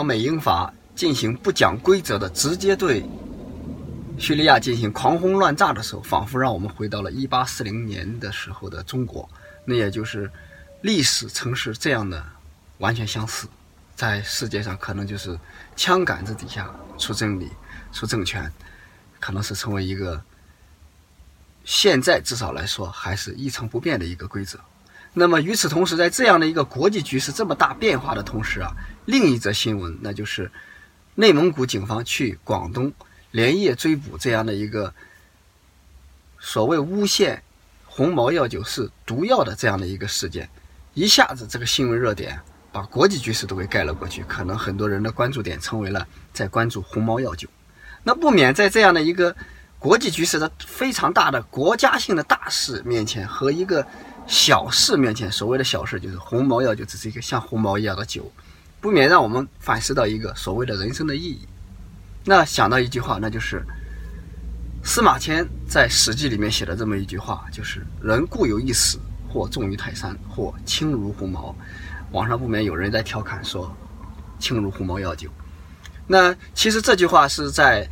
[0.00, 3.04] 当美英法进行不讲规则的直接对
[4.16, 9.28] 叙利亚进行狂轰乱炸的时候，仿佛让我们回到了一八四零年的时候的中国。
[9.62, 10.32] 那也就是
[10.80, 12.24] 历史城市这样的
[12.78, 13.46] 完全相似，
[13.94, 15.38] 在世界上可能就是
[15.76, 17.50] 枪杆子底下出真理、
[17.92, 18.50] 出政权，
[19.18, 20.18] 可能是成为一个
[21.62, 24.58] 现在至少来说还是一成不变的一个规则。
[25.12, 28.70] 那么与此同时，在这样的一个国际局势这么大变化的同时啊，
[29.06, 30.48] 另一则新闻那就是
[31.16, 32.92] 内蒙古警方去广东
[33.32, 34.94] 连夜追捕这样的一个
[36.38, 37.42] 所谓诬陷
[37.84, 40.48] 红毛药酒是毒药的这样的一个事件，
[40.94, 42.38] 一下子这个新闻热点
[42.70, 47.48] 把国际局势都给盖了过去，可能很多人的关注点成为了在关注红毛药酒，
[48.04, 49.34] 那不免在这样的一个
[49.80, 53.84] 国际局势的非常大的国家性的大事面前和一个。
[54.30, 58.30] 小事面前，所谓的小事就是鸿毛药，就只是一个像鸿毛一样的酒，
[58.80, 61.40] 不免让我们反思到一个所谓的人生的意义。
[62.24, 63.60] 那想到一句话，那就是
[64.84, 71.52] 司马迁在《史记》里面写的这么一句话，就是“人固有一死，或重于泰山，或轻如鸿毛”。
[72.12, 73.74] 网上不免有人在调侃说
[74.38, 75.28] “轻如鸿毛药酒”。
[76.06, 77.84] 那其实这句话是在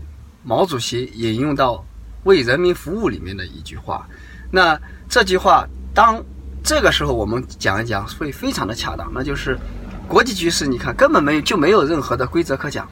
[0.45, 1.85] 毛主席引用到
[2.23, 4.09] “为人民服务”里面的一句话。
[4.53, 5.69] 那这句话。
[5.99, 6.25] 当
[6.63, 9.59] 这个时候我们讲一讲会非常的恰当，那就是
[10.07, 12.89] 国际局势，你看根本没有就没有任何的规则可讲。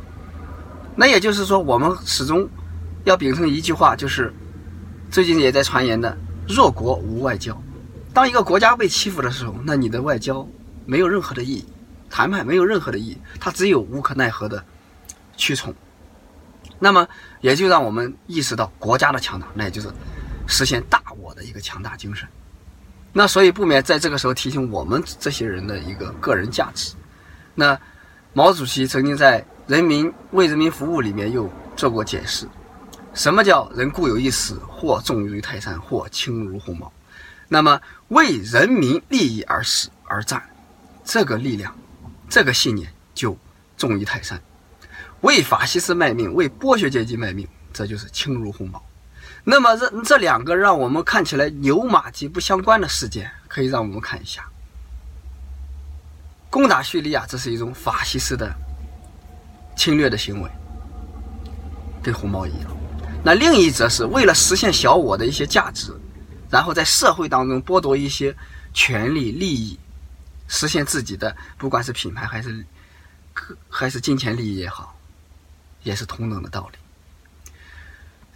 [0.96, 2.48] 那也就是说，我们始终
[3.04, 4.34] 要秉承一句话，就是
[5.08, 6.18] 最近也在传言的
[6.50, 7.56] “弱国无外交”。
[8.12, 10.44] 当一个国家被欺负的时候，那你的外交
[10.84, 11.64] 没有任何的意义，
[12.10, 14.60] 谈判没有任何的意义，它只有无可奈何的
[15.36, 15.72] 屈从。
[16.80, 17.06] 那么
[17.40, 19.88] 也就让我们意识到国家的强大，那也就是
[20.48, 22.26] 实现大我的一个强大精神。
[23.18, 26.94] 那所以不免在这个时候提醒我们这些人的一个个人价值。
[27.54, 27.80] 那
[28.34, 32.46] 毛主席曾经在《人民为人民服务》里面又做过解释：
[33.14, 36.92] 什么叫人固有一死，或重于泰山，或轻如鸿毛？
[37.48, 40.46] 那么为人民利益而死而战，
[41.02, 41.74] 这个力量，
[42.28, 43.34] 这个信念就
[43.78, 44.38] 重于泰山；
[45.22, 48.84] 为法西斯卖命，为剥削阶级卖命，这就是轻如鸿毛。
[49.44, 54.44] 那么这这两个让我们看起来牛马及不相关的事件，可以让我们看一下：
[56.50, 58.52] 攻打叙利亚，这是一种法西斯的
[59.76, 60.50] 侵略的行为，
[62.02, 62.76] 跟红毛一样。
[63.22, 65.92] 那另一则是为了实现小我的一些价值，
[66.50, 68.34] 然后在社会当中剥夺一些
[68.72, 69.78] 权利利益，
[70.48, 72.64] 实现自己的不管是品牌还是
[73.68, 74.96] 还是金钱利益也好，
[75.82, 76.78] 也是同等的道理。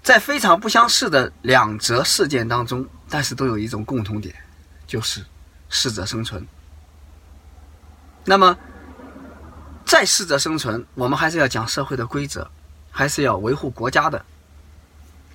[0.02, 4.34] 在非常不相似的两则事件当中，但是都有一种共同点，
[4.86, 5.24] 就是
[5.68, 6.46] 适者生存。
[8.24, 8.56] 那么，
[9.84, 12.50] 在适者生存，我们还是要讲社会的规则，
[12.90, 14.24] 还是要维护国家的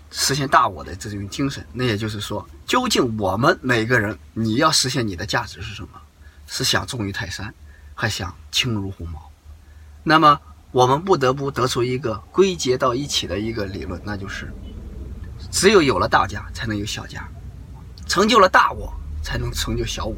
[0.09, 1.65] 实现大我的这种精神。
[1.71, 5.89] 那也就是说，究竟我们每个人，你要实现你的价值是什么？
[6.47, 7.53] 是想重于泰山，
[7.93, 9.31] 还想轻如鸿毛？
[10.03, 10.41] 那么。
[10.75, 14.51] 我们不得不得出一个归结到一起的一个理论，那就是：
[15.49, 17.21] 只有有了大家，才能有小家；
[18.09, 18.93] 成就了大我，
[19.23, 20.17] 才能成就小我。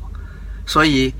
[0.66, 1.14] 所以，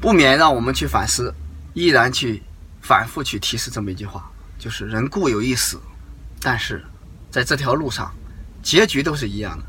[0.00, 1.34] 不免让我们去反思，
[1.74, 2.40] 依然去
[2.80, 4.30] 反复去提示这么一句话：
[4.60, 5.80] 就是人固有一死，
[6.40, 6.84] 但是
[7.32, 8.14] 在这条路上，
[8.62, 9.64] 结局都是一样的。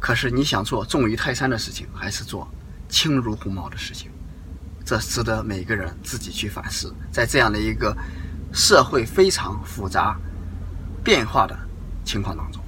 [0.00, 2.52] 可是你想做重于泰山的事情，还是做
[2.88, 4.10] 轻如鸿毛的事情？
[4.90, 7.96] 这值得每个人自己去反思，在这样的一个
[8.52, 10.18] 社会非常复杂、
[11.04, 11.56] 变化的
[12.04, 12.59] 情况当中。